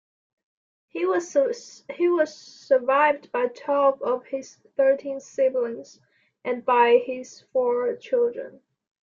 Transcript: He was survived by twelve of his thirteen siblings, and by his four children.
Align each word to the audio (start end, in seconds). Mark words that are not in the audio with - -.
He 0.87 1.05
was 1.05 2.33
survived 2.33 3.31
by 3.31 3.45
twelve 3.49 4.01
of 4.01 4.25
his 4.25 4.55
thirteen 4.75 5.19
siblings, 5.19 5.99
and 6.43 6.65
by 6.65 7.03
his 7.05 7.41
four 7.53 7.95
children. 7.97 8.63